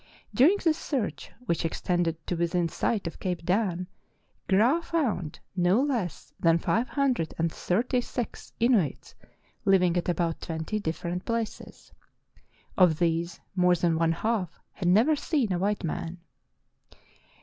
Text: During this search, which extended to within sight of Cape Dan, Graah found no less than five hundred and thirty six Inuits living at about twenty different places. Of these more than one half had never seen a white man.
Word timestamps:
During 0.33 0.57
this 0.63 0.79
search, 0.79 1.29
which 1.45 1.63
extended 1.63 2.17
to 2.25 2.35
within 2.35 2.67
sight 2.67 3.05
of 3.05 3.19
Cape 3.19 3.45
Dan, 3.45 3.85
Graah 4.49 4.81
found 4.81 5.39
no 5.55 5.79
less 5.79 6.33
than 6.39 6.57
five 6.57 6.87
hundred 6.89 7.35
and 7.37 7.51
thirty 7.53 8.01
six 8.01 8.51
Inuits 8.59 9.13
living 9.63 9.95
at 9.97 10.09
about 10.09 10.41
twenty 10.41 10.79
different 10.79 11.23
places. 11.23 11.91
Of 12.75 12.97
these 12.97 13.39
more 13.55 13.75
than 13.75 13.95
one 13.95 14.11
half 14.13 14.59
had 14.71 14.87
never 14.87 15.15
seen 15.15 15.51
a 15.51 15.59
white 15.59 15.83
man. 15.83 16.17